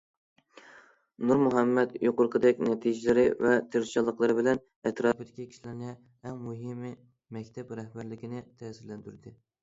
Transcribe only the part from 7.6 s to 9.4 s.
رەھبەرلىكىنى تەسىرلەندۈردى.